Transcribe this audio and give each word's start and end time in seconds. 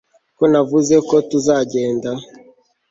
ko 0.37 0.43
navuze 0.51 0.95
ko 1.07 1.15
tuzagenda 1.29 2.09